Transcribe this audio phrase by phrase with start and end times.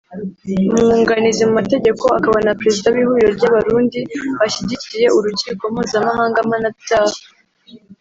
[0.75, 3.99] umwunganizi mu mategeko akaba na Perezida w’ihuriro ry’Abarundi
[4.39, 7.17] bashyigikiye Urukiko Mpuzamahanga mpanabyaha